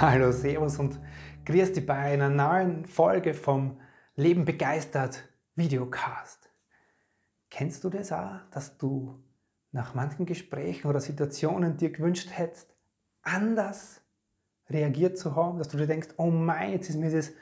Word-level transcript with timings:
Hallo, 0.00 0.30
Servus 0.30 0.78
und 0.78 1.00
grüß 1.44 1.72
dich 1.72 1.84
bei 1.84 1.96
einer 1.96 2.28
neuen 2.28 2.86
Folge 2.86 3.34
vom 3.34 3.80
Leben 4.14 4.44
begeistert 4.44 5.28
Videocast. 5.56 6.52
Kennst 7.50 7.82
du 7.82 7.90
das 7.90 8.12
auch, 8.12 8.38
dass 8.52 8.78
du 8.78 9.20
nach 9.72 9.94
manchen 9.94 10.24
Gesprächen 10.24 10.86
oder 10.86 11.00
Situationen 11.00 11.78
dir 11.78 11.90
gewünscht 11.90 12.28
hättest, 12.30 12.76
anders 13.22 14.00
reagiert 14.70 15.18
zu 15.18 15.34
haben, 15.34 15.58
dass 15.58 15.66
du 15.66 15.76
dir 15.76 15.88
denkst, 15.88 16.10
oh 16.16 16.30
mein, 16.30 16.70
jetzt 16.70 16.90
ist 16.90 16.96
mir 16.96 17.10
das 17.10 17.32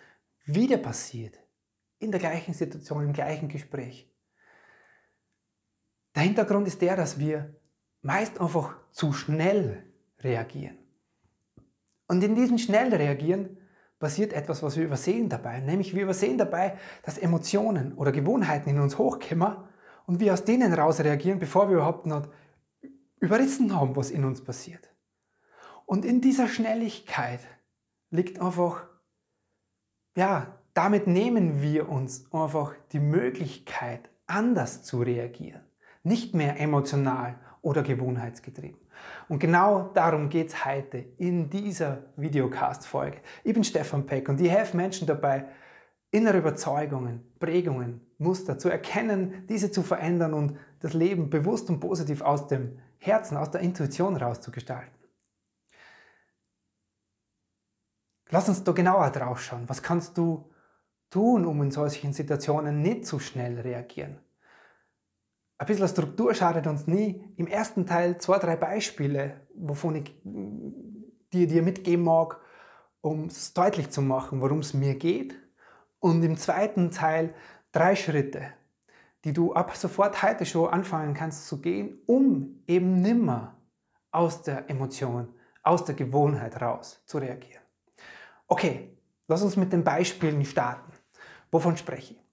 wieder 0.47 0.79
passiert, 0.79 1.39
in 1.99 2.11
der 2.11 2.21
gleichen 2.21 2.55
Situation, 2.55 3.05
im 3.05 3.13
gleichen 3.13 3.51
Gespräch. 3.51 4.11
Der 6.15 6.23
Hintergrund 6.23 6.67
ist 6.69 6.81
der, 6.81 6.97
dass 6.97 7.19
wir 7.19 7.55
meist 8.01 8.41
einfach 8.41 8.79
zu 8.93 9.13
schnell 9.13 9.93
reagieren. 10.21 10.86
Und 12.09 12.23
in 12.23 12.35
diesem 12.35 12.59
schnell 12.59 12.95
reagieren 12.95 13.59
passiert 13.99 14.33
etwas, 14.33 14.63
was 14.63 14.77
wir 14.77 14.85
übersehen 14.85 15.29
dabei. 15.29 15.61
Nämlich 15.61 15.95
wir 15.95 16.03
übersehen 16.03 16.39
dabei, 16.39 16.79
dass 17.03 17.19
Emotionen 17.19 17.95
oder 17.95 18.13
Gewohnheiten 18.13 18.71
in 18.71 18.81
uns 18.81 18.99
hochkommen 18.99 19.57
und 20.07 20.21
wir 20.21 20.33
aus 20.33 20.45
denen 20.45 20.73
raus 20.73 21.01
reagieren, 21.01 21.39
bevor 21.39 21.69
wir 21.69 21.77
überhaupt 21.77 22.07
noch 22.07 22.29
überrissen 23.19 23.75
haben, 23.75 23.97
was 23.97 24.11
in 24.11 24.25
uns 24.25 24.45
passiert. 24.45 24.93
Und 25.87 26.05
in 26.05 26.21
dieser 26.21 26.49
Schnelligkeit 26.49 27.41
liegt 28.11 28.41
einfach, 28.41 28.87
ja, 30.17 30.59
damit 30.75 31.07
nehmen 31.07 31.63
wir 31.63 31.89
uns 31.89 32.31
einfach 32.33 32.75
die 32.93 33.01
Möglichkeit, 33.01 34.11
anders 34.27 34.83
zu 34.83 35.01
reagieren. 35.01 35.63
Nicht 36.03 36.35
mehr 36.35 36.61
emotional 36.61 37.39
oder 37.63 37.83
gewohnheitsgetrieben. 37.83 38.81
Und 39.29 39.39
genau 39.39 39.91
darum 39.95 40.29
geht 40.29 40.49
es 40.49 40.65
heute 40.65 40.99
in 41.19 41.51
dieser 41.51 42.05
Videocast-Folge. 42.17 43.19
Ich 43.45 43.55
bin 43.55 43.65
Stefan 43.65 44.07
Peck 44.07 44.29
und 44.29 44.41
ich 44.41 44.51
helfe 44.51 44.77
Menschen 44.77 45.07
dabei, 45.07 45.47
innere 46.11 46.39
Überzeugungen, 46.39 47.33
Prägungen, 47.39 48.01
Muster 48.19 48.59
zu 48.59 48.69
erkennen, 48.69 49.47
diese 49.49 49.71
zu 49.71 49.83
verändern 49.83 50.35
und 50.35 50.57
das 50.81 50.95
Leben 50.95 51.31
bewusst 51.31 51.69
und 51.69 51.81
positiv 51.81 52.23
aus 52.23 52.47
dem 52.47 52.79
Herzen, 52.99 53.37
aus 53.37 53.51
der 53.51 53.61
Intuition 53.61 54.17
rauszugestalten. 54.17 54.95
Lass 58.31 58.49
uns 58.49 58.65
da 58.65 58.73
genauer 58.73 59.11
drauf 59.11 59.41
schauen. 59.41 59.69
Was 59.69 59.83
kannst 59.83 60.19
du 60.19 60.51
tun, 61.11 61.47
um 61.47 61.63
in 61.63 61.71
solchen 61.71 62.13
Situationen 62.13 62.83
nicht 62.83 63.07
zu 63.07 63.19
schnell 63.19 63.61
reagieren? 63.61 64.19
Ein 65.59 65.67
bisschen 65.67 65.89
Struktur 65.89 66.35
schadet 66.35 66.67
uns 66.67 66.87
nie. 66.87 67.25
Im 67.37 67.47
ersten 67.47 67.87
Teil 67.87 68.19
zwei, 68.19 68.39
drei 68.39 68.57
Beispiele, 68.57 69.47
wovon 69.55 69.97
ich 69.97 70.15
dir, 70.25 71.47
dir 71.47 71.63
mitgeben 71.63 72.05
mag, 72.05 72.41
um 73.01 73.27
es 73.27 73.55
deutlich 73.55 73.91
zu 73.91 74.03
machen, 74.03 74.41
worum 74.41 74.59
es 74.59 74.75
mir 74.75 74.97
geht. 74.97 75.35
Und 75.99 76.23
im 76.23 76.37
zweiten 76.37 76.91
Teil 76.91 77.35
drei 77.73 77.97
Schritte, 77.97 78.53
die 79.25 79.33
du 79.33 79.55
ab 79.55 79.75
sofort 79.77 80.23
heute 80.23 80.45
schon 80.45 80.69
anfangen 80.71 81.15
kannst 81.15 81.47
zu 81.47 81.61
gehen, 81.61 82.01
um 82.07 82.63
eben 82.67 83.01
nimmer 83.01 83.57
aus 84.11 84.43
der 84.43 84.69
Emotion, 84.71 85.35
aus 85.63 85.85
der 85.85 85.95
Gewohnheit 85.95 86.61
raus 86.61 87.03
zu 87.07 87.19
reagieren. 87.19 87.63
Okay, 88.47 88.97
lass 89.27 89.43
uns 89.43 89.57
mit 89.57 89.73
den 89.73 89.85
Beispielen 89.85 90.45
starten. 90.45 90.93
Wovon 91.51 91.77
spreche 91.77 92.15
ich? 92.15 92.26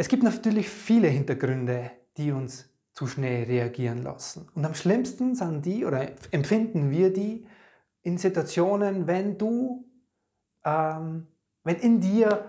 Es 0.00 0.08
gibt 0.08 0.22
natürlich 0.22 0.70
viele 0.70 1.08
Hintergründe, 1.08 1.90
die 2.16 2.32
uns 2.32 2.70
zu 2.94 3.06
schnell 3.06 3.44
reagieren 3.44 4.02
lassen. 4.02 4.48
Und 4.54 4.64
am 4.64 4.72
schlimmsten 4.72 5.34
sind 5.34 5.66
die 5.66 5.84
oder 5.84 6.08
empfinden 6.30 6.90
wir 6.90 7.12
die 7.12 7.46
in 8.00 8.16
Situationen, 8.16 9.06
wenn 9.06 9.36
du, 9.36 9.86
ähm, 10.64 11.26
wenn 11.64 11.76
in 11.76 12.00
dir 12.00 12.46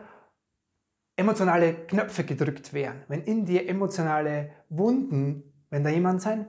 emotionale 1.18 1.74
Knöpfe 1.88 2.24
gedrückt 2.24 2.72
werden, 2.72 3.04
wenn 3.10 3.24
in 3.24 3.46
dir 3.46 3.68
emotionale 3.68 4.52
Wunden, 4.70 5.44
wenn 5.70 5.84
da 5.84 5.90
jemand 5.90 6.22
sein 6.22 6.48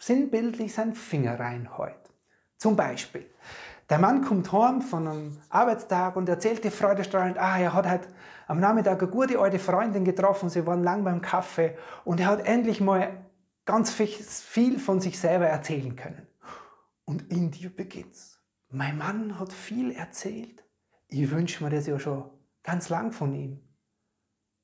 sinnbildlich 0.00 0.74
seinen 0.74 0.96
Finger 0.96 1.38
reinhäut. 1.38 2.10
Zum 2.56 2.74
Beispiel, 2.74 3.26
der 3.92 3.98
Mann 3.98 4.22
kommt 4.22 4.50
heim 4.52 4.80
von 4.80 5.06
einem 5.06 5.36
Arbeitstag 5.50 6.16
und 6.16 6.26
erzählt 6.26 6.64
dir 6.64 6.70
freudestrahlend, 6.70 7.36
ah, 7.36 7.58
er 7.58 7.74
hat 7.74 7.86
halt 7.86 8.08
am 8.46 8.58
Nachmittag 8.58 9.02
eine 9.02 9.10
gute 9.10 9.38
alte 9.38 9.58
Freundin 9.58 10.02
getroffen, 10.02 10.48
sie 10.48 10.64
waren 10.64 10.82
lang 10.82 11.04
beim 11.04 11.20
Kaffee 11.20 11.76
und 12.06 12.18
er 12.18 12.28
hat 12.28 12.46
endlich 12.46 12.80
mal 12.80 13.22
ganz 13.66 13.92
viel 13.92 14.78
von 14.78 15.02
sich 15.02 15.20
selber 15.20 15.46
erzählen 15.46 15.94
können. 15.94 16.26
Und 17.04 17.30
in 17.30 17.50
dir 17.50 17.68
beginnt's. 17.68 18.42
Mein 18.70 18.96
Mann 18.96 19.38
hat 19.38 19.52
viel 19.52 19.92
erzählt. 19.92 20.64
Ich 21.08 21.30
wünsche 21.30 21.62
mir 21.62 21.68
das 21.68 21.86
ja 21.86 21.98
schon 21.98 22.30
ganz 22.62 22.88
lang 22.88 23.12
von 23.12 23.34
ihm. 23.34 23.60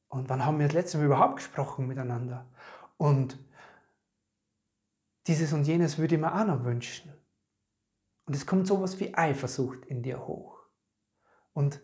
Und 0.09 0.31
wann 0.31 0.47
haben 0.47 0.59
wir 0.59 0.69
das 0.69 0.75
letzte 0.75 0.97
Mal 0.97 1.05
überhaupt 1.05 1.37
gesprochen 1.37 1.87
miteinander? 1.87 2.47
Und 2.97 3.39
dieses 5.27 5.53
und 5.53 5.65
jenes 5.65 5.99
würde 5.99 6.15
ich 6.15 6.21
mir 6.23 6.35
auch 6.35 6.47
noch 6.47 6.65
wünschen. 6.65 7.13
Und 8.29 8.35
es 8.35 8.45
kommt 8.45 8.67
sowas 8.67 9.01
wie 9.01 9.15
Eifersucht 9.15 9.87
in 9.87 10.03
dir 10.03 10.27
hoch. 10.27 10.59
Und 11.55 11.81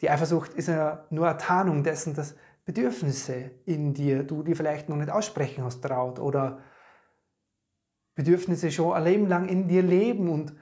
die 0.00 0.08
Eifersucht 0.08 0.54
ist 0.54 0.68
ja 0.68 1.04
nur 1.10 1.28
eine 1.28 1.36
Tarnung 1.36 1.82
dessen, 1.82 2.14
dass 2.14 2.36
Bedürfnisse 2.64 3.50
in 3.64 3.92
dir, 3.92 4.22
du 4.22 4.44
die 4.44 4.54
vielleicht 4.54 4.88
noch 4.88 4.96
nicht 4.96 5.10
aussprechen 5.10 5.64
hast 5.64 5.82
traut 5.82 6.20
oder 6.20 6.60
Bedürfnisse 8.14 8.70
schon 8.70 8.92
ein 8.92 9.02
Leben 9.02 9.26
lang 9.26 9.48
in 9.48 9.66
dir 9.66 9.82
leben 9.82 10.28
und 10.30 10.54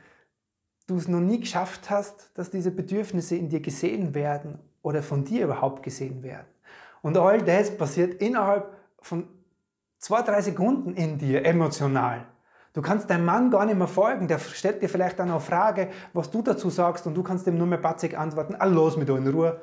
du 0.87 0.97
es 0.97 1.09
noch 1.09 1.21
nie 1.21 1.41
geschafft 1.41 1.91
hast, 1.91 2.31
dass 2.33 2.51
diese 2.51 2.71
Bedürfnisse 2.71 3.37
in 3.37 3.51
dir 3.51 3.61
gesehen 3.61 4.15
werden 4.15 4.59
oder 4.81 5.03
von 5.03 5.27
dir 5.27 5.45
überhaupt 5.45 5.83
gesehen 5.83 6.23
werden. 6.23 6.47
Und 7.03 7.19
all 7.19 7.43
das 7.43 7.77
passiert 7.77 8.15
innerhalb 8.23 8.75
von 9.01 9.29
zwei, 9.99 10.23
drei 10.23 10.41
Sekunden 10.41 10.95
in 10.95 11.19
dir 11.19 11.45
emotional. 11.45 12.27
Du 12.76 12.82
kannst 12.82 13.09
deinem 13.09 13.25
Mann 13.25 13.50
gar 13.50 13.64
nicht 13.64 13.78
mehr 13.78 13.87
folgen. 13.87 14.28
Der 14.28 14.38
stellt 14.38 14.82
dir 14.82 14.91
vielleicht 14.91 15.19
dann 15.19 15.31
eine 15.31 15.41
Frage, 15.41 15.88
was 16.12 16.31
du 16.31 16.42
dazu 16.42 16.69
sagst, 16.69 17.06
und 17.06 17.14
du 17.14 17.22
kannst 17.22 17.47
ihm 17.47 17.56
nur 17.56 17.66
mehr 17.66 17.78
batzig 17.78 18.19
antworten: 18.19 18.54
Ah, 18.54 18.66
los 18.66 18.98
mit 18.98 19.09
dir 19.09 19.16
in 19.16 19.26
Ruhe. 19.26 19.62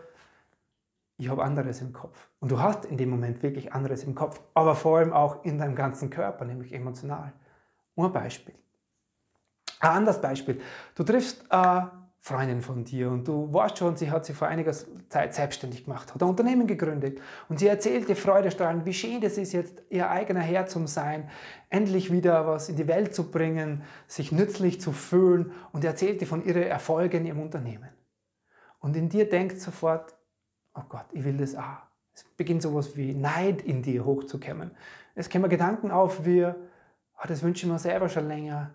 Ich 1.18 1.30
habe 1.30 1.44
anderes 1.44 1.80
im 1.82 1.94
Kopf. 1.94 2.28
Und 2.40 2.52
du 2.52 2.60
hast 2.60 2.86
in 2.86 2.98
dem 2.98 3.12
Moment 3.12 3.44
wirklich 3.44 3.72
anderes 3.72 4.04
im 4.04 4.16
Kopf, 4.16 4.42
aber 4.56 4.74
vor 4.74 4.98
allem 4.98 5.14
auch 5.14 5.46
in 5.46 5.60
deinem 5.60 5.76
ganzen 5.76 6.10
Körper, 6.10 6.44
nämlich 6.44 6.74
emotional. 6.74 7.34
Nur 7.96 8.08
ein 8.08 8.14
Beispiel. 8.14 8.56
Ein 9.80 9.92
anderes 9.92 10.20
Beispiel. 10.20 10.60
Du 10.96 11.04
triffst 11.04 11.46
äh, 11.52 11.82
Freundin 12.26 12.62
von 12.62 12.86
dir 12.86 13.12
und 13.12 13.28
du 13.28 13.52
weißt 13.52 13.78
schon, 13.78 13.98
sie 13.98 14.10
hat 14.10 14.26
sich 14.26 14.34
vor 14.34 14.48
einiger 14.48 14.72
Zeit 15.10 15.34
selbstständig 15.34 15.84
gemacht, 15.84 16.14
hat 16.14 16.24
ein 16.24 16.30
Unternehmen 16.30 16.68
gegründet 16.68 17.20
und 17.50 17.60
sie 17.60 17.68
erzählt 17.68 18.08
dir 18.08 18.16
freudestrahlend, 18.16 18.86
wie 18.86 18.94
schön 18.94 19.22
es 19.24 19.38
ist, 19.38 19.52
jetzt 19.52 19.84
ihr 19.90 20.10
eigener 20.10 20.40
Herr 20.40 20.66
zu 20.66 20.88
sein, 20.88 21.30
endlich 21.70 22.14
wieder 22.14 22.48
was 22.48 22.70
in 22.70 22.78
die 22.78 22.88
Welt 22.88 23.14
zu 23.14 23.30
bringen, 23.30 23.84
sich 24.08 24.32
nützlich 24.32 24.80
zu 24.80 24.94
fühlen 24.94 25.52
und 25.74 25.84
erzählt 25.84 26.22
dir 26.22 26.26
von 26.26 26.46
ihren 26.46 26.64
Erfolgen 26.64 27.26
ihrem 27.26 27.42
Unternehmen. 27.42 27.90
Und 28.80 28.96
in 28.96 29.10
dir 29.10 29.28
denkt 29.28 29.60
sofort, 29.60 30.16
oh 30.76 30.84
Gott, 30.88 31.08
ich 31.12 31.26
will 31.26 31.36
das 31.36 31.56
auch. 31.56 31.82
Es 32.14 32.24
beginnt 32.38 32.62
sowas 32.62 32.96
wie 32.96 33.14
Neid 33.14 33.62
in 33.64 33.82
dir 33.82 34.06
hochzukommen. 34.06 34.72
Es 35.14 35.30
kommen 35.30 35.50
Gedanken 35.50 35.92
auf 35.92 36.26
wie, 36.26 36.46
oh, 36.46 37.28
das 37.28 37.44
wünsche 37.44 37.66
ich 37.66 37.72
mir 37.72 37.80
selber 37.80 38.08
schon 38.08 38.30
länger 38.30 38.72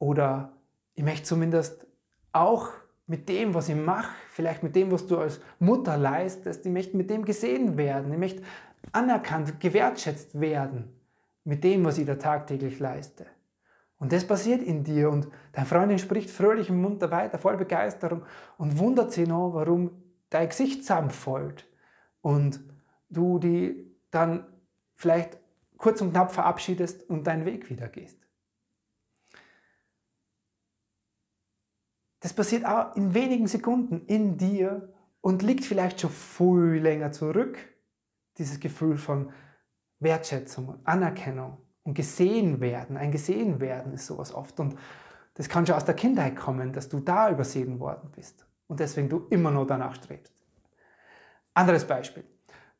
oder 0.00 0.56
ich 0.96 1.04
möchte 1.04 1.22
zumindest 1.22 1.86
auch 2.34 2.70
mit 3.06 3.28
dem, 3.28 3.54
was 3.54 3.68
ich 3.68 3.76
mache, 3.76 4.14
vielleicht 4.30 4.62
mit 4.62 4.74
dem, 4.74 4.90
was 4.90 5.06
du 5.06 5.18
als 5.18 5.40
Mutter 5.58 5.96
leistest, 5.96 6.64
ich 6.64 6.72
möchte 6.72 6.96
mit 6.96 7.10
dem 7.10 7.24
gesehen 7.24 7.76
werden, 7.76 8.12
ich 8.12 8.18
möchte 8.18 8.42
anerkannt, 8.92 9.60
gewertschätzt 9.60 10.40
werden 10.40 10.92
mit 11.44 11.64
dem, 11.64 11.84
was 11.84 11.98
ich 11.98 12.06
da 12.06 12.14
tagtäglich 12.14 12.78
leiste. 12.78 13.26
Und 13.98 14.12
das 14.12 14.26
passiert 14.26 14.62
in 14.62 14.84
dir 14.84 15.10
und 15.10 15.28
deine 15.52 15.66
Freundin 15.66 15.98
spricht 15.98 16.30
fröhlich 16.30 16.68
im 16.68 16.80
Mund 16.80 17.00
weiter, 17.10 17.38
voll 17.38 17.56
Begeisterung 17.56 18.22
und 18.58 18.78
wundert 18.78 19.12
sich 19.12 19.28
noch, 19.28 19.54
warum 19.54 20.02
dein 20.30 20.48
Gesicht 20.48 20.82
zusammenfällt 20.82 21.66
und 22.20 22.60
du 23.08 23.38
die 23.38 23.94
dann 24.10 24.46
vielleicht 24.94 25.38
kurz 25.76 26.00
und 26.00 26.10
knapp 26.10 26.32
verabschiedest 26.32 27.08
und 27.08 27.26
deinen 27.26 27.44
Weg 27.44 27.70
wieder 27.70 27.88
gehst. 27.88 28.23
Das 32.24 32.32
passiert 32.32 32.64
auch 32.64 32.96
in 32.96 33.12
wenigen 33.12 33.46
Sekunden 33.46 34.06
in 34.06 34.38
dir 34.38 34.88
und 35.20 35.42
liegt 35.42 35.62
vielleicht 35.62 36.00
schon 36.00 36.08
viel 36.08 36.80
länger 36.80 37.12
zurück. 37.12 37.58
Dieses 38.38 38.60
Gefühl 38.60 38.96
von 38.96 39.30
Wertschätzung 40.00 40.68
und 40.68 40.86
Anerkennung 40.86 41.58
und 41.82 41.92
gesehen 41.92 42.62
werden. 42.62 42.96
Ein 42.96 43.12
gesehen 43.12 43.60
werden 43.60 43.92
ist 43.92 44.06
sowas 44.06 44.32
oft. 44.32 44.58
Und 44.58 44.74
das 45.34 45.50
kann 45.50 45.66
schon 45.66 45.76
aus 45.76 45.84
der 45.84 45.96
Kindheit 45.96 46.34
kommen, 46.34 46.72
dass 46.72 46.88
du 46.88 46.98
da 46.98 47.30
übersehen 47.30 47.78
worden 47.78 48.10
bist 48.16 48.46
und 48.68 48.80
deswegen 48.80 49.10
du 49.10 49.26
immer 49.28 49.50
noch 49.50 49.66
danach 49.66 49.94
strebst. 49.94 50.32
Anderes 51.52 51.84
Beispiel. 51.86 52.24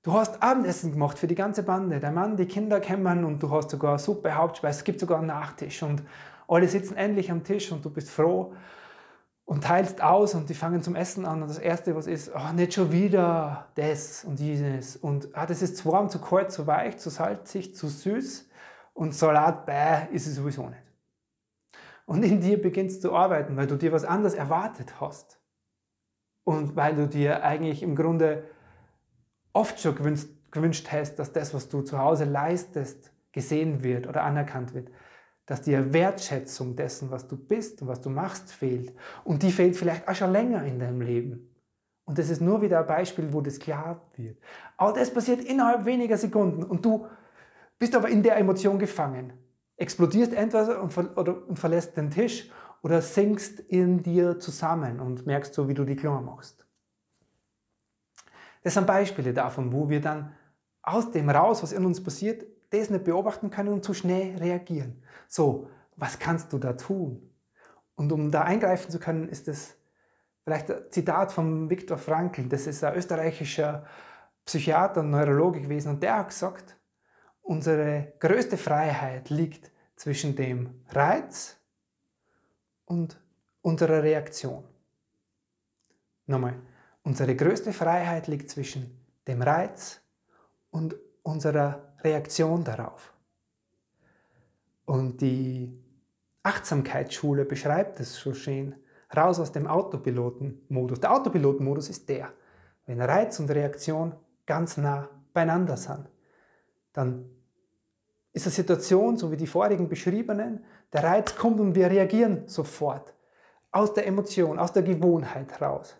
Du 0.03 0.15
hast 0.15 0.43
Abendessen 0.43 0.93
gemacht 0.93 1.19
für 1.19 1.27
die 1.27 1.35
ganze 1.35 1.65
Bande. 1.65 2.01
Der 2.01 2.13
Mann, 2.13 2.39
die 2.39 2.47
Kinder 2.47 2.81
kommen 2.81 3.27
und 3.27 3.43
du 3.43 3.51
hast 3.51 3.69
sogar 3.69 3.99
Suppe, 3.99 4.35
Hauptspeise, 4.35 4.79
es 4.79 4.85
gibt 4.85 5.01
sogar 5.01 5.19
einen 5.19 5.27
Nachtisch 5.27 5.83
und 5.83 6.03
alle 6.49 6.67
sitzen 6.67 6.97
endlich 6.97 7.31
am 7.31 7.45
Tisch 7.45 7.71
und 7.73 7.85
du 7.85 7.91
bist 7.91 8.09
froh 8.09 8.55
und 9.45 9.65
teilst 9.65 10.03
aus 10.03 10.35
und 10.35 10.49
die 10.49 10.55
fangen 10.55 10.83
zum 10.83 10.97
Essen 10.97 11.27
an 11.27 11.43
und 11.43 11.49
das 11.49 11.59
Erste, 11.59 11.95
was 11.95 12.07
ist, 12.07 12.33
oh, 12.35 12.53
nicht 12.55 12.75
schon 12.75 12.93
wieder 12.93 13.69
das 13.75 14.25
und 14.25 14.39
dieses 14.39 14.97
und 14.97 15.29
ah, 15.37 15.47
das 15.47 15.61
ist 15.63 15.77
zu 15.77 15.93
warm, 15.93 16.09
zu 16.09 16.21
kalt, 16.21 16.51
zu 16.51 16.67
weich, 16.67 16.97
zu 16.99 17.11
salzig, 17.11 17.75
zu 17.75 17.89
süß 17.89 18.49
und 18.95 19.15
Salat, 19.15 19.67
bäh, 19.67 20.15
ist 20.15 20.27
es 20.27 20.37
sowieso 20.37 20.69
nicht. 20.69 20.83
Und 22.07 22.23
in 22.23 22.41
dir 22.41 22.61
beginnst 22.61 23.05
du 23.05 23.15
arbeiten, 23.15 23.57
weil 23.57 23.67
du 23.67 23.77
dir 23.77 23.93
was 23.93 24.05
anderes 24.05 24.35
erwartet 24.35 25.01
hast 25.01 25.41
und 26.45 26.77
weil 26.77 26.95
du 26.95 27.07
dir 27.07 27.43
eigentlich 27.43 27.83
im 27.83 27.97
Grunde 27.97 28.45
oft 29.53 29.81
schon 29.81 29.95
gewünscht, 29.95 30.29
gewünscht 30.51 30.89
hast, 30.91 31.17
dass 31.17 31.33
das, 31.33 31.53
was 31.55 31.69
du 31.69 31.83
zu 31.83 31.99
Hause 31.99 32.25
leistest, 32.25 33.11
gesehen 33.33 33.83
wird 33.83 34.07
oder 34.07 34.23
anerkannt 34.23 34.75
wird. 34.75 34.91
Dass 35.47 35.63
dir 35.63 35.93
Wertschätzung 35.93 36.75
dessen, 36.75 37.11
was 37.11 37.29
du 37.29 37.37
bist 37.37 37.83
und 37.83 37.89
was 37.89 38.01
du 38.01 38.11
machst, 38.11 38.53
fehlt. 38.53 38.95
Und 39.25 39.43
die 39.43 39.53
fehlt 39.53 39.77
vielleicht 39.77 40.09
auch 40.09 40.15
schon 40.15 40.33
länger 40.33 40.65
in 40.65 40.79
deinem 40.79 41.01
Leben. 41.01 41.55
Und 42.05 42.19
das 42.19 42.31
ist 42.31 42.41
nur 42.41 42.61
wieder 42.63 42.81
ein 42.81 42.87
Beispiel, 42.87 43.33
wo 43.33 43.41
das 43.41 43.59
klar 43.59 44.01
wird. 44.17 44.39
Aber 44.77 44.93
das 44.93 45.13
passiert 45.13 45.43
innerhalb 45.45 45.85
weniger 45.85 46.19
Sekunden 46.19 46.63
und 46.63 46.85
du 46.85 47.07
bist 47.79 47.95
aber 47.95 48.09
in 48.09 48.23
der 48.23 48.37
Emotion 48.37 48.79
gefangen. 48.79 49.33
Explodierst 49.77 50.33
entweder 50.33 50.83
und, 50.83 50.93
ver 50.93 51.17
oder, 51.17 51.47
und 51.49 51.59
verlässt 51.59 51.97
den 51.97 52.11
Tisch 52.11 52.51
oder 52.83 53.01
sinkst 53.01 53.61
in 53.61 54.03
dir 54.03 54.39
zusammen 54.39 55.01
und 55.01 55.27
merkst 55.27 55.55
so, 55.55 55.69
wie 55.69 55.75
du 55.75 55.85
die 55.85 55.97
klar 55.97 56.21
machst. 56.21 56.67
Das 58.63 58.75
sind 58.75 58.87
Beispiele 58.87 59.33
davon, 59.33 59.73
wo 59.73 59.89
wir 59.89 60.01
dann 60.01 60.35
aus 60.83 61.11
dem 61.11 61.31
raus, 61.31 61.63
was 61.63 61.73
in 61.73 61.85
uns 61.85 62.03
passiert, 62.03 62.45
das 62.71 62.91
nicht 62.91 63.05
beobachten 63.05 63.51
können 63.51 63.71
und 63.71 63.85
zu 63.85 63.95
schnell 63.95 64.37
reagieren. 64.37 65.03
So, 65.29 65.71
was 65.97 66.19
kannst 66.19 66.53
du 66.53 66.59
da 66.59 66.73
tun? 66.73 67.31
Und 67.97 68.13
um 68.13 68.31
da 68.31 68.43
eingreifen 68.43 68.91
zu 68.91 68.99
können, 68.99 69.29
ist 69.29 69.47
das 69.49 69.77
vielleicht 70.43 70.71
ein 70.71 70.83
Zitat 70.91 71.33
von 71.33 71.71
Viktor 71.71 71.99
Frankl. 71.99 72.49
Das 72.49 72.67
ist 72.67 72.83
ein 72.83 72.95
österreichischer 72.95 73.87
Psychiater 74.45 75.01
und 75.01 75.11
Neurologe 75.11 75.61
gewesen. 75.61 75.91
Und 75.91 76.03
der 76.03 76.17
hat 76.19 76.29
gesagt, 76.29 76.77
unsere 77.43 78.15
größte 78.19 78.57
Freiheit 78.57 79.31
liegt 79.31 79.71
zwischen 79.97 80.35
dem 80.35 80.83
Reiz 80.91 81.57
und 82.85 83.21
unserer 83.63 84.03
Reaktion. 84.03 84.65
Nochmal, 86.27 86.55
Unsere 87.05 87.37
größte 87.37 87.75
Freiheit 87.75 88.29
liegt 88.29 88.51
zwischen 88.51 88.99
dem 89.29 89.43
Reiz 89.43 90.01
und 90.71 90.97
unserer 91.23 91.94
Reaktion 92.05 92.63
darauf. 92.63 93.13
Und 94.85 95.21
die 95.21 95.73
Achtsamkeitsschule 96.43 97.45
beschreibt 97.45 98.01
es 98.01 98.15
so 98.15 98.35
schön, 98.35 98.75
raus 99.17 99.41
aus 99.41 99.53
dem 99.53 99.67
Autopilotenmodus. 99.67 101.01
Der 101.01 101.13
Autopilotenmodus 101.13 101.89
ist 101.89 102.09
der, 102.09 102.33
wenn 102.87 103.01
Reiz 103.01 103.41
und 103.41 103.51
Reaktion 103.51 104.15
ganz 104.45 104.77
nah 104.77 105.09
beieinander 105.33 105.77
sind. 105.77 106.09
Dann 106.93 107.31
ist 108.33 108.47
eine 108.47 108.53
Situation, 108.53 109.17
so 109.17 109.31
wie 109.31 109.37
die 109.37 109.47
vorigen 109.47 109.89
beschriebenen, 109.89 110.65
der 110.93 111.05
Reiz 111.05 111.35
kommt 111.35 111.61
und 111.61 111.75
wir 111.75 111.91
reagieren 111.91 112.47
sofort 112.47 113.15
aus 113.71 113.95
der 113.95 114.07
Emotion, 114.07 114.59
aus 114.59 114.73
der 114.73 114.83
Gewohnheit 114.83 115.61
raus. 115.61 115.97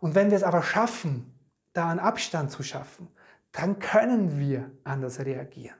Und 0.00 0.14
wenn 0.14 0.30
wir 0.30 0.36
es 0.36 0.42
aber 0.42 0.62
schaffen, 0.62 1.32
da 1.72 1.88
einen 1.88 2.00
Abstand 2.00 2.50
zu 2.50 2.62
schaffen, 2.62 3.08
dann 3.56 3.78
können 3.78 4.38
wir 4.38 4.70
anders 4.84 5.18
reagieren. 5.20 5.76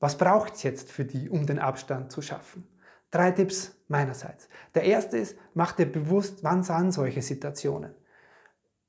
Was 0.00 0.18
braucht 0.18 0.54
es 0.54 0.64
jetzt 0.64 0.90
für 0.90 1.04
die, 1.04 1.30
um 1.30 1.46
den 1.46 1.60
Abstand 1.60 2.10
zu 2.10 2.20
schaffen? 2.20 2.66
Drei 3.12 3.30
Tipps 3.30 3.76
meinerseits. 3.86 4.48
Der 4.74 4.82
erste 4.82 5.16
ist, 5.18 5.36
mach 5.54 5.72
dir 5.72 5.86
bewusst, 5.86 6.42
wann 6.42 6.64
sind 6.64 6.92
solche 6.92 7.22
Situationen. 7.22 7.94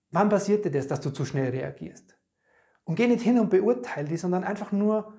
Wann 0.10 0.30
passiert 0.30 0.66
dir 0.66 0.72
das, 0.72 0.88
dass 0.88 1.02
du 1.02 1.12
zu 1.12 1.26
schnell 1.26 1.52
reagierst? 1.52 2.18
Und 2.86 2.96
geh 2.96 3.08
nicht 3.08 3.22
hin 3.22 3.40
und 3.40 3.52
beurteile 3.52 4.08
die, 4.08 4.18
sondern 4.18 4.44
einfach 4.44 4.72
nur 4.72 5.14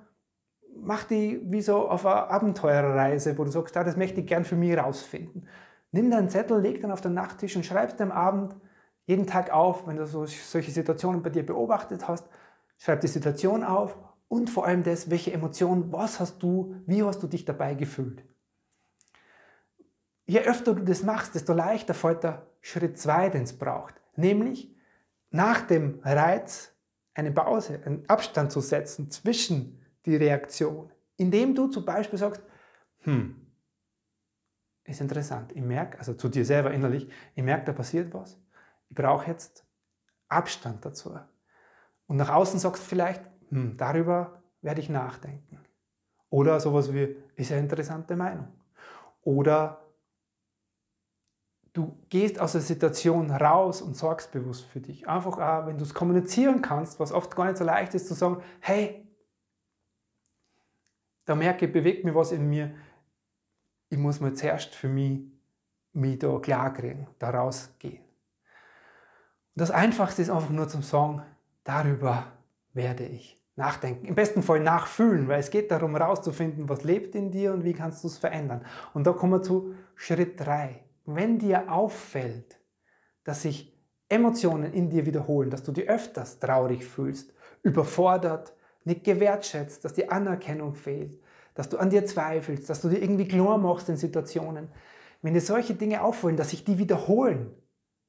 mach 0.75 1.05
die 1.05 1.41
wie 1.45 1.63
so 1.63 1.89
auf 1.89 2.05
eine 2.05 2.29
Abenteuerreise, 2.31 3.39
wo 3.39 3.45
du 3.45 3.51
sagst, 3.51 3.77
ah, 3.77 3.85
das 3.85 3.97
möchte 3.97 4.23
ich 4.23 4.27
gern 4.27 4.45
für 4.45 4.57
mich 4.57 4.77
rausfinden. 4.77 5.47
Nimm 5.93 6.11
deinen 6.11 6.31
Zettel, 6.31 6.61
leg 6.61 6.81
den 6.81 6.91
auf 6.91 7.01
den 7.01 7.15
Nachttisch 7.15 7.55
und 7.55 7.65
schreib 7.65 8.01
am 8.01 8.11
Abend, 8.11 8.57
jeden 9.05 9.27
Tag 9.27 9.53
auf, 9.53 9.87
wenn 9.87 9.97
du 9.97 10.07
so, 10.07 10.27
solche 10.27 10.71
Situationen 10.71 11.23
bei 11.23 11.31
dir 11.31 11.45
beobachtet 11.45 12.09
hast, 12.09 12.29
schreib 12.83 13.01
die 13.01 13.09
Situation 13.09 13.63
auf 13.63 13.97
und 14.29 14.51
vor 14.51 14.67
allem 14.67 14.83
das, 14.83 15.11
welche 15.11 15.33
Emotionen, 15.33 15.93
was 15.93 16.19
hast 16.19 16.43
du, 16.43 16.75
wie 16.87 17.03
hast 17.03 17.23
du 17.23 17.27
dich 17.27 17.45
dabei 17.45 17.75
gefühlt. 17.75 18.25
Je 20.25 20.41
öfter 20.41 20.75
du 20.75 20.83
das 20.83 21.03
machst, 21.03 21.35
desto 21.35 21.53
leichter 21.53 21.95
fällt 21.95 22.25
der 22.25 22.47
Schritt 22.61 22.99
2, 22.99 23.31
den 23.31 23.43
es 23.43 23.57
braucht. 23.57 23.95
Nämlich 24.17 24.75
nach 25.31 25.63
dem 25.63 26.01
Reiz 26.03 26.75
eine 27.15 27.31
Pause, 27.31 27.81
einen 27.85 28.09
Abstand 28.09 28.51
zu 28.51 28.61
setzen 28.61 29.11
zwischen 29.11 29.81
die 30.07 30.17
Reaktion. 30.17 30.91
Indem 31.17 31.55
du 31.55 31.69
zum 31.69 31.85
Beispiel 31.85 32.19
sagst, 32.19 32.43
hm, 33.01 33.47
ist 34.85 35.01
interessant, 35.01 35.53
ich 35.53 35.63
merke, 35.63 35.99
also 35.99 36.15
zu 36.15 36.29
dir 36.29 36.45
selber 36.45 36.73
innerlich, 36.73 37.09
ich 37.35 37.43
merke, 37.43 37.67
da 37.67 37.73
passiert 37.73 38.13
was 38.13 38.39
ich 38.89 38.97
brauche 38.97 39.27
jetzt 39.27 39.67
Abstand 40.29 40.85
dazu. 40.85 41.19
Und 42.13 42.19
nach 42.19 42.29
außen 42.29 42.61
sagst 42.61 42.83
du 42.83 42.89
vielleicht, 42.89 43.23
hm, 43.49 43.79
darüber 43.79 44.43
werde 44.61 44.83
ich 44.83 44.91
nachdenken. 44.91 45.59
Oder 46.29 46.61
sowas 46.61 46.93
wie, 46.93 47.17
ist 47.37 47.51
eine 47.51 47.63
interessante 47.63 48.17
Meinung. 48.17 48.49
Oder 49.23 49.83
du 51.73 51.97
gehst 52.11 52.39
aus 52.39 52.53
der 52.53 52.61
Situation 52.61 53.31
raus 53.31 53.81
und 53.81 53.97
sorgst 53.97 54.31
bewusst 54.31 54.67
für 54.67 54.81
dich. 54.81 55.09
Einfach 55.09 55.39
auch, 55.39 55.67
wenn 55.67 55.79
du 55.79 55.85
es 55.85 55.95
kommunizieren 55.95 56.61
kannst, 56.61 57.01
was 57.01 57.13
oft 57.13 57.35
gar 57.35 57.47
nicht 57.47 57.57
so 57.57 57.65
leicht 57.65 57.95
ist, 57.95 58.09
zu 58.09 58.13
sagen, 58.13 58.43
hey, 58.61 59.11
da 61.25 61.35
merke 61.35 61.65
ich, 61.65 61.73
bewegt 61.73 62.05
mir 62.05 62.15
was 62.15 62.31
in 62.31 62.47
mir. 62.47 62.75
Ich 63.89 63.97
muss 63.97 64.21
mal 64.21 64.35
zuerst 64.35 64.75
für 64.75 64.89
mich, 64.89 65.23
mich 65.95 66.19
da 66.19 66.39
klar 66.41 66.75
kriegen, 66.75 67.07
da 67.19 67.31
rausgehen. 67.31 68.05
Das 69.55 69.71
Einfachste 69.71 70.21
ist 70.21 70.29
einfach 70.29 70.51
nur 70.51 70.69
zum 70.69 70.83
Sagen, 70.83 71.23
darüber 71.65 72.33
werde 72.73 73.05
ich 73.05 73.41
nachdenken. 73.57 74.07
Im 74.07 74.15
besten 74.15 74.43
Fall 74.43 74.61
nachfühlen, 74.61 75.29
weil 75.29 75.41
es 75.41 75.51
geht 75.51 75.71
darum 75.71 75.97
herauszufinden, 75.97 76.69
was 76.69 76.85
lebt 76.85 77.15
in 77.15 77.31
dir 77.31 77.53
und 77.53 77.65
wie 77.65 77.75
kannst 77.75 78.03
du 78.03 78.09
es 78.09 78.19
verändern. 78.19 78.65
Und 78.95 79.07
da 79.07 79.13
kommen 79.13 79.33
wir 79.33 79.43
zu 79.43 79.75
Schritt 79.95 80.41
3. 80.41 80.81
Wenn 81.05 81.39
dir 81.39 81.71
auffällt, 81.71 82.59
dass 83.25 83.43
sich 83.43 83.73
Emotionen 84.09 84.73
in 84.73 84.91
dir 84.91 85.07
wiederholen, 85.07 85.51
dass 85.51 85.63
du 85.63 85.73
dich 85.73 85.89
öfters 85.89 86.39
traurig 86.39 86.85
fühlst, 86.85 87.33
überfordert, 87.63 88.55
nicht 88.85 89.05
gewertschätzt, 89.05 89.85
dass 89.85 89.95
die 89.95 90.11
Anerkennung 90.11 90.75
fehlt, 90.75 91.21
dass 91.55 91.69
du 91.69 91.79
an 91.79 91.91
dir 91.91 92.05
zweifelst, 92.07 92.69
dass 92.69 92.81
du 92.81 92.89
dir 92.89 93.01
irgendwie 93.01 93.29
klar 93.29 93.59
machst 93.59 93.89
in 93.89 93.97
Situationen. 93.97 94.69
Wenn 95.21 95.35
dir 95.35 95.41
solche 95.41 95.75
Dinge 95.75 96.03
auffallen, 96.03 96.37
dass 96.37 96.51
sich 96.51 96.65
die 96.65 96.79
wiederholen, 96.79 97.55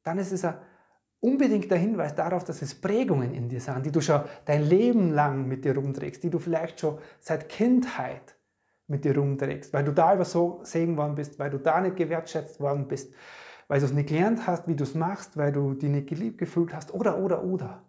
dann 0.04 0.18
ist 0.18 0.32
es 0.32 0.44
ein 0.44 0.58
unbedingt 1.24 1.72
der 1.72 1.78
Hinweis 1.78 2.14
darauf, 2.16 2.44
dass 2.44 2.62
es 2.62 2.76
Prägungen 2.76 3.34
in 3.34 3.48
dir 3.48 3.62
sind, 3.62 3.86
die 3.86 3.92
du 3.92 4.02
schon 4.02 4.24
dein 4.44 4.64
Leben 4.64 5.12
lang 5.12 5.48
mit 5.48 5.64
dir 5.64 5.74
rumträgst, 5.74 6.22
die 6.22 6.30
du 6.30 6.38
vielleicht 6.38 6.82
schon 6.82 6.98
seit 7.20 7.48
Kindheit 7.48 8.36
mit 8.88 9.06
dir 9.06 9.18
rumträgst, 9.18 9.72
weil 9.72 9.86
du 9.86 9.94
da 9.94 10.14
übersehen 10.14 10.98
worden 10.98 11.16
bist, 11.16 11.40
weil 11.40 11.50
du 11.50 11.60
da 11.60 11.80
nicht 11.80 11.96
gewertschätzt 11.96 12.60
worden 12.60 12.90
bist, 12.90 13.14
weil 13.70 13.80
du 13.80 13.86
es 13.86 13.94
nicht 13.94 14.10
gelernt 14.10 14.46
hast, 14.46 14.68
wie 14.68 14.76
du 14.76 14.84
es 14.84 14.96
machst, 14.96 15.38
weil 15.38 15.54
du 15.54 15.74
dich 15.74 15.90
nicht 15.90 16.08
geliebt 16.08 16.40
gefühlt 16.40 16.74
hast 16.74 16.94
oder, 16.94 17.18
oder, 17.18 17.46
oder. 17.46 17.82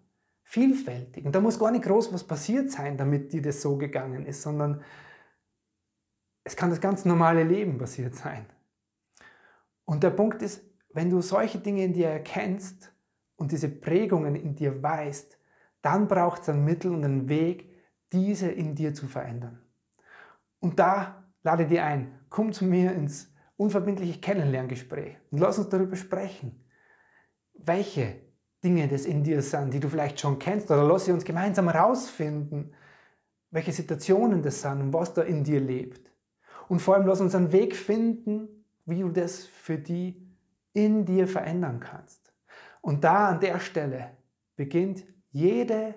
Vielfältig. 0.44 1.26
Und 1.26 1.34
da 1.34 1.40
muss 1.40 1.58
gar 1.58 1.72
nicht 1.72 1.84
groß 1.84 2.12
was 2.12 2.22
passiert 2.22 2.70
sein, 2.70 2.96
damit 2.96 3.32
dir 3.32 3.42
das 3.42 3.60
so 3.60 3.76
gegangen 3.76 4.26
ist, 4.26 4.42
sondern 4.42 4.82
es 6.44 6.54
kann 6.54 6.70
das 6.70 6.80
ganz 6.80 7.04
normale 7.04 7.42
Leben 7.42 7.78
passiert 7.78 8.14
sein. 8.14 8.46
Und 9.84 10.04
der 10.04 10.10
Punkt 10.10 10.40
ist, 10.40 10.62
wenn 10.92 11.10
du 11.10 11.20
solche 11.20 11.58
Dinge 11.58 11.82
in 11.82 11.94
dir 11.94 12.08
erkennst, 12.08 12.93
und 13.44 13.52
diese 13.52 13.68
Prägungen 13.68 14.36
in 14.36 14.54
dir 14.54 14.82
weißt, 14.82 15.38
dann 15.82 16.08
braucht 16.08 16.40
es 16.40 16.48
ein 16.48 16.64
Mittel 16.64 16.90
und 16.94 17.04
einen 17.04 17.28
Weg, 17.28 17.70
diese 18.10 18.48
in 18.48 18.74
dir 18.74 18.94
zu 18.94 19.06
verändern. 19.06 19.58
Und 20.60 20.78
da 20.78 21.22
lade 21.42 21.66
dir 21.66 21.84
ein, 21.84 22.18
komm 22.30 22.54
zu 22.54 22.64
mir 22.64 22.92
ins 22.92 23.30
unverbindliche 23.58 24.18
Kennenlerngespräch 24.18 25.18
und 25.30 25.40
lass 25.40 25.58
uns 25.58 25.68
darüber 25.68 25.94
sprechen, 25.94 26.64
welche 27.52 28.16
Dinge 28.64 28.88
das 28.88 29.04
in 29.04 29.22
dir 29.22 29.42
sind, 29.42 29.74
die 29.74 29.80
du 29.80 29.90
vielleicht 29.90 30.18
schon 30.18 30.38
kennst, 30.38 30.70
oder 30.70 30.82
lass 30.82 31.04
sie 31.04 31.12
uns 31.12 31.26
gemeinsam 31.26 31.68
herausfinden, 31.70 32.72
welche 33.50 33.72
Situationen 33.72 34.42
das 34.42 34.62
sind 34.62 34.80
und 34.80 34.92
was 34.94 35.12
da 35.12 35.20
in 35.20 35.44
dir 35.44 35.60
lebt. 35.60 36.10
Und 36.68 36.80
vor 36.80 36.94
allem 36.94 37.06
lass 37.06 37.20
uns 37.20 37.34
einen 37.34 37.52
Weg 37.52 37.76
finden, 37.76 38.64
wie 38.86 39.00
du 39.00 39.10
das 39.10 39.44
für 39.44 39.76
die 39.76 40.34
in 40.72 41.04
dir 41.04 41.28
verändern 41.28 41.78
kannst. 41.78 42.23
Und 42.84 43.02
da 43.02 43.30
an 43.30 43.40
der 43.40 43.60
Stelle 43.60 44.10
beginnt 44.56 45.06
jede 45.30 45.94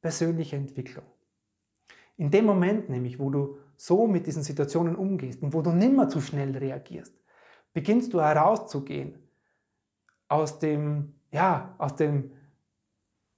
persönliche 0.00 0.56
Entwicklung. 0.56 1.04
In 2.16 2.32
dem 2.32 2.46
Moment 2.46 2.88
nämlich, 2.90 3.20
wo 3.20 3.30
du 3.30 3.58
so 3.76 4.08
mit 4.08 4.26
diesen 4.26 4.42
Situationen 4.42 4.96
umgehst 4.96 5.40
und 5.40 5.54
wo 5.54 5.62
du 5.62 5.70
nimmer 5.70 6.08
zu 6.08 6.20
schnell 6.20 6.56
reagierst, 6.56 7.14
beginnst 7.72 8.12
du 8.12 8.20
herauszugehen 8.20 9.20
aus 10.26 10.58
dem, 10.58 11.14
ja, 11.30 11.76
aus 11.78 11.94
dem, 11.94 12.32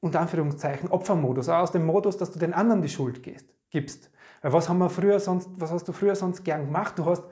unter 0.01 0.21
Anführungszeichen, 0.21 0.89
Opfermodus, 0.89 1.51
aus 1.51 1.73
dem 1.73 1.85
Modus, 1.85 2.17
dass 2.17 2.33
du 2.33 2.39
den 2.39 2.55
anderen 2.55 2.81
die 2.81 2.89
Schuld 2.89 3.23
gibst. 3.23 4.11
Weil 4.41 4.53
was 4.55 4.71
haben 4.71 4.79
wir 4.79 4.89
früher 4.89 5.21
sonst, 5.21 5.51
was 5.57 5.71
hast 5.73 5.87
du 5.89 5.93
früher 5.93 6.17
sonst 6.17 6.43
gern 6.43 6.65
gemacht? 6.65 6.99
Du 6.99 7.05
hast 7.05 7.25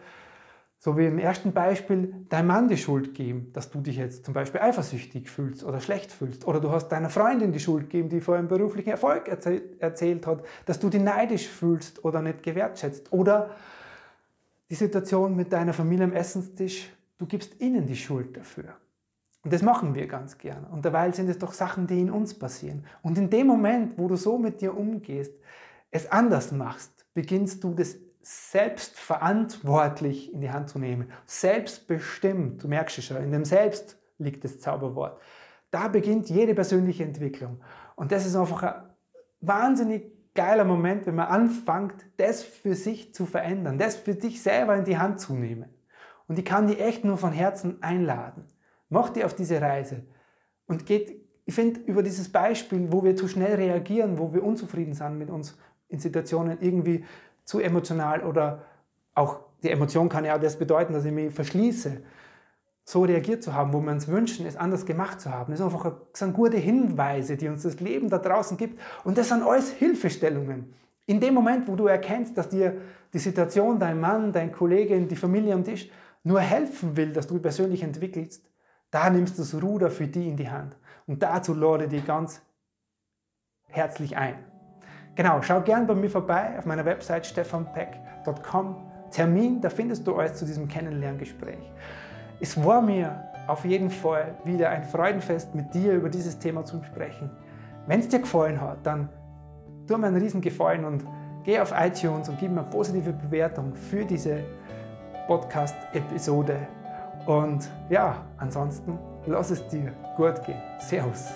so 0.83 0.97
wie 0.97 1.05
im 1.05 1.19
ersten 1.19 1.53
Beispiel, 1.53 2.25
deinem 2.31 2.47
Mann 2.47 2.69
die 2.69 2.79
Schuld 2.79 3.15
geben, 3.15 3.53
dass 3.53 3.71
du 3.71 3.83
dich 3.83 3.99
jetzt 3.99 4.25
zum 4.25 4.33
Beispiel 4.33 4.63
eifersüchtig 4.63 5.29
fühlst 5.29 5.63
oder 5.63 5.79
schlecht 5.79 6.11
fühlst. 6.11 6.47
Oder 6.47 6.59
du 6.59 6.71
hast 6.71 6.89
deiner 6.89 7.11
Freundin 7.11 7.53
die 7.53 7.61
Schuld 7.61 7.91
geben, 7.91 8.09
die 8.09 8.23
vor 8.23 8.37
einem 8.37 8.49
beruflichen 8.49 8.89
Erfolg 8.89 9.29
erzählt 9.29 10.27
hat, 10.27 10.43
dass 10.65 10.81
du 10.81 10.89
dich 10.89 11.03
neidisch 11.03 11.47
fühlst 11.49 12.03
oder 12.03 12.23
nicht 12.23 12.43
gewertschätzt. 12.43 13.13
Oder 13.13 13.51
die 14.71 14.75
Situation 14.75 15.37
mit 15.37 15.53
deiner 15.53 15.75
Familie 15.75 16.05
am 16.05 16.15
Essenstisch, 16.15 16.91
du 17.19 17.27
gibst 17.27 17.61
ihnen 17.61 17.87
die 17.87 17.97
Schuld 17.97 18.35
dafür. 18.35 18.75
Und 19.43 19.53
das 19.53 19.61
machen 19.61 19.95
wir 19.95 20.07
ganz 20.07 20.39
gern. 20.39 20.65
Und 20.65 20.87
dabei 20.87 21.13
sind 21.13 21.29
es 21.29 21.37
doch 21.37 21.53
Sachen, 21.53 21.89
die 21.89 22.01
in 22.01 22.11
uns 22.11 22.33
passieren. 22.33 22.87
Und 23.03 23.19
in 23.19 23.29
dem 23.29 23.47
Moment, 23.47 23.99
wo 23.99 24.09
du 24.09 24.17
so 24.17 24.39
mit 24.39 24.63
dir 24.63 24.75
umgehst, 24.75 25.35
es 25.91 26.11
anders 26.11 26.53
machst, 26.53 27.05
beginnst 27.13 27.63
du 27.65 27.75
das 27.75 27.99
selbstverantwortlich 28.23 30.33
in 30.33 30.41
die 30.41 30.51
Hand 30.51 30.69
zu 30.69 30.79
nehmen, 30.79 31.11
selbstbestimmt, 31.27 32.63
du 32.63 32.69
merkst 32.69 32.99
es 32.99 33.07
schon, 33.07 33.17
in 33.19 33.33
dem 33.33 33.45
Selbst 33.45 33.99
liegt 34.19 34.45
das 34.45 34.61
Zauberwort. 34.61 35.21
Da 35.71 35.89
beginnt 35.89 36.29
jede 36.29 36.55
persönliche 36.55 37.05
Entwicklung. 37.05 37.61
Und 37.97 38.13
das 38.13 38.27
ist 38.27 38.37
einfach 38.37 38.63
ein 38.63 38.83
wahnsinnig 39.41 40.13
geiler 40.35 40.65
Moment, 40.65 41.07
wenn 41.07 41.15
man 41.15 41.29
anfängt, 41.29 42.07
das 42.17 42.43
für 42.43 42.75
sich 42.75 43.15
zu 43.15 43.27
verändern, 43.27 43.79
das 43.79 43.97
für 43.97 44.15
dich 44.15 44.43
selber 44.43 44.77
in 44.77 44.85
die 44.85 44.99
Hand 44.99 45.21
zu 45.21 45.35
nehmen. 45.35 45.71
Und 46.29 46.39
ich 46.39 46.45
kann 46.45 46.69
die 46.69 46.79
echt 46.79 47.05
nur 47.05 47.19
von 47.19 47.33
Herzen 47.33 47.83
einladen. 47.83 48.45
Mach 48.89 49.11
die 49.11 49.25
auf 49.25 49.35
diese 49.35 49.61
Reise 49.61 50.07
und 50.67 50.87
geht, 50.87 51.21
ich 51.45 51.55
finde, 51.55 51.81
über 51.81 52.03
dieses 52.03 52.31
Beispiel, 52.31 52.93
wo 52.93 53.03
wir 53.03 53.17
zu 53.17 53.29
schnell 53.29 53.57
reagieren, 53.57 54.19
wo 54.19 54.33
wir 54.33 54.45
unzufrieden 54.45 54.95
sind 54.95 55.19
mit 55.19 55.31
uns 55.31 55.59
in 55.89 55.99
Situationen 55.99 56.59
irgendwie 56.61 57.05
zu 57.51 57.59
emotional 57.59 58.23
oder 58.23 58.63
auch 59.13 59.41
die 59.65 59.71
Emotion 59.71 60.09
kann 60.09 60.25
ja 60.25 60.39
das 60.39 60.57
bedeuten, 60.57 60.93
dass 60.93 61.05
ich 61.05 61.11
mich 61.11 61.35
verschließe, 61.35 62.01
so 62.85 63.03
reagiert 63.03 63.43
zu 63.43 63.55
haben, 63.55 63.73
wo 63.73 63.81
wir 63.81 63.91
uns 63.91 64.07
wünschen, 64.07 64.47
es 64.47 64.57
anders 64.57 64.87
gemacht 64.87 65.21
zu 65.21 65.33
haben. 65.33 65.51
Das 65.51 65.59
sind 65.59 65.67
einfach 65.67 65.93
sind 66.13 66.33
gute 66.33 66.59
Hinweise, 66.59 67.37
die 67.37 67.49
uns 67.49 67.65
das 67.65 67.81
Leben 67.81 68.09
da 68.09 68.19
draußen 68.19 68.57
gibt. 68.57 68.81
Und 69.03 69.19
das 69.19 69.31
sind 69.31 69.43
alles 69.43 69.73
Hilfestellungen. 69.73 70.73
In 71.07 71.19
dem 71.19 71.35
Moment, 71.35 71.67
wo 71.67 71.75
du 71.75 71.89
erkennst, 71.89 72.39
dass 72.39 72.49
dir 72.49 72.77
die 73.13 73.19
Situation, 73.19 73.81
dein 73.81 73.99
Mann, 73.99 74.33
dein 74.33 74.53
Kollege, 74.53 75.01
die 75.01 75.17
Familie 75.17 75.53
am 75.53 75.65
Tisch 75.65 75.91
nur 76.23 76.41
helfen 76.41 76.97
will, 76.97 77.13
dass 77.13 77.27
du 77.27 77.41
persönlich 77.41 77.83
entwickelst, 77.83 78.49
da 78.93 79.11
nimmst 79.11 79.39
du 79.39 79.43
das 79.43 79.61
Ruder 79.61 79.91
für 79.91 80.07
die 80.07 80.29
in 80.29 80.37
die 80.37 80.51
Hand. 80.51 80.77
Und 81.09 81.21
dazu 81.21 81.53
lade 81.53 81.85
ich 81.85 81.91
dich 81.91 82.07
ganz 82.07 82.43
herzlich 83.67 84.17
ein. 84.17 84.50
Genau, 85.15 85.43
schau 85.43 85.61
gern 85.61 85.87
bei 85.87 85.95
mir 85.95 86.11
vorbei 86.11 86.55
auf 86.59 86.67
meiner 86.67 86.85
Website 86.85 87.27
stefanpeck.com. 87.27 88.77
Termin, 89.11 89.61
da 89.61 89.69
findest 89.69 90.07
du 90.07 90.15
alles 90.17 90.35
zu 90.35 90.45
diesem 90.45 90.69
Kennenlerngespräch. 90.69 91.73
Es 92.39 92.63
war 92.65 92.81
mir 92.81 93.25
auf 93.49 93.65
jeden 93.65 93.91
Fall 93.91 94.35
wieder 94.45 94.71
ein 94.71 94.85
Freudenfest, 94.85 95.55
mit 95.55 95.75
dir 95.75 95.95
über 95.95 96.09
dieses 96.09 96.39
Thema 96.39 96.65
zu 96.65 96.83
sprechen. 96.85 97.31
Wenn 97.87 98.01
es 98.01 98.09
dir 98.09 98.21
gefallen 98.21 98.61
hat, 98.61 98.79
dann 98.85 99.09
tu 99.89 99.99
mir 99.99 100.07
einen 100.07 100.17
riesen 100.17 100.41
Gefallen 100.41 100.85
und 100.85 101.05
geh 101.45 101.59
auf 101.59 101.75
iTunes 101.77 102.29
und 102.29 102.39
gib 102.39 102.53
mir 102.53 102.61
eine 102.61 102.71
positive 102.71 103.13
Bewertung 103.13 103.75
für 103.75 104.05
diese 104.05 104.45
Podcast-Episode. 105.27 106.57
Und 107.27 107.69
ja, 107.89 108.25
ansonsten 108.39 108.99
lass 109.27 109.51
es 109.51 109.67
dir 109.69 109.93
gut 110.17 110.43
gehen. 110.45 110.61
Servus. 110.79 111.33